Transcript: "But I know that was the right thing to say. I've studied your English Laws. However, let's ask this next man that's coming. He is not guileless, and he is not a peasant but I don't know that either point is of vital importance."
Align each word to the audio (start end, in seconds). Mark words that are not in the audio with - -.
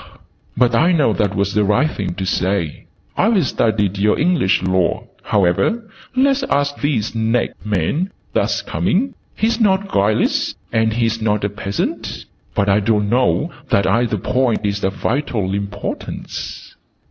"But 0.57 0.73
I 0.73 0.93
know 0.93 1.13
that 1.13 1.35
was 1.35 1.53
the 1.53 1.63
right 1.63 1.91
thing 1.91 2.15
to 2.15 2.25
say. 2.25 2.87
I've 3.15 3.45
studied 3.45 3.99
your 3.99 4.17
English 4.19 4.63
Laws. 4.63 5.03
However, 5.21 5.87
let's 6.15 6.41
ask 6.49 6.77
this 6.81 7.13
next 7.13 7.63
man 7.63 8.09
that's 8.33 8.63
coming. 8.63 9.13
He 9.35 9.45
is 9.45 9.59
not 9.61 9.89
guileless, 9.89 10.55
and 10.73 10.91
he 10.93 11.05
is 11.05 11.21
not 11.21 11.43
a 11.43 11.49
peasant 11.49 12.25
but 12.55 12.67
I 12.67 12.79
don't 12.79 13.09
know 13.09 13.51
that 13.69 13.85
either 13.85 14.17
point 14.17 14.65
is 14.65 14.83
of 14.83 14.95
vital 14.95 15.53
importance." 15.53 16.75